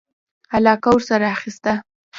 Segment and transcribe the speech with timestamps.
[0.57, 1.73] علاقه ورسره اخیسته.